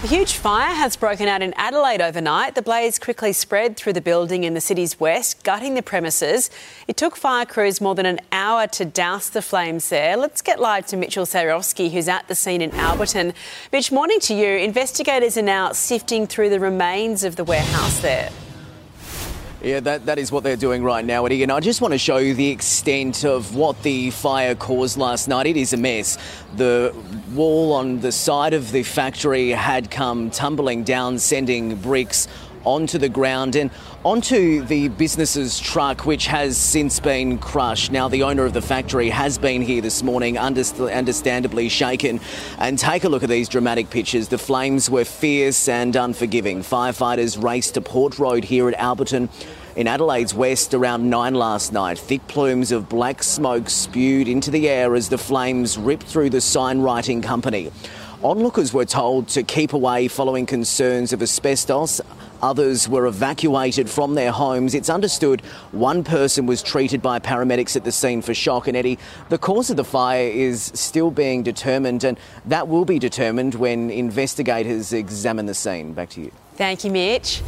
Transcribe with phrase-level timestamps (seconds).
[0.00, 2.54] A huge fire has broken out in Adelaide overnight.
[2.54, 6.50] The blaze quickly spread through the building in the city's west, gutting the premises.
[6.86, 10.16] It took fire crews more than an hour to douse the flames there.
[10.16, 13.34] Let's get live to Mitchell Sarowski, who's at the scene in Alberton.
[13.72, 14.46] Mitch, morning to you.
[14.46, 18.30] Investigators are now sifting through the remains of the warehouse there.
[19.60, 21.42] Yeah, that, that is what they're doing right now, Eddie.
[21.42, 25.26] And I just want to show you the extent of what the fire caused last
[25.26, 25.46] night.
[25.46, 26.16] It is a mess.
[26.54, 26.94] The
[27.34, 32.28] wall on the side of the factory had come tumbling down, sending bricks
[32.64, 33.70] onto the ground and
[34.04, 37.90] onto the business's truck, which has since been crushed.
[37.92, 42.20] Now, the owner of the factory has been here this morning, understandably shaken.
[42.58, 44.28] And take a look at these dramatic pictures.
[44.28, 46.60] The flames were fierce and unforgiving.
[46.60, 49.28] Firefighters raced to Port Road here at Alberton
[49.76, 51.98] in Adelaide's west around 9 last night.
[51.98, 56.40] Thick plumes of black smoke spewed into the air as the flames ripped through the
[56.40, 57.70] sign writing company.
[58.22, 62.00] Onlookers were told to keep away following concerns of asbestos.
[62.42, 64.74] Others were evacuated from their homes.
[64.74, 68.66] It's understood one person was treated by paramedics at the scene for shock.
[68.66, 72.98] And Eddie, the cause of the fire is still being determined, and that will be
[72.98, 75.92] determined when investigators examine the scene.
[75.92, 76.32] Back to you.
[76.56, 77.40] Thank you, Mitch.